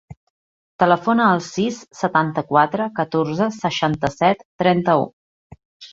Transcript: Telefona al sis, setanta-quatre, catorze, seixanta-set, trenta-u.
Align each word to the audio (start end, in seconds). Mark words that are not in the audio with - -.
Telefona 0.83 1.27
al 1.33 1.43
sis, 1.47 1.77
setanta-quatre, 1.99 2.89
catorze, 3.01 3.51
seixanta-set, 3.59 4.43
trenta-u. 4.63 5.07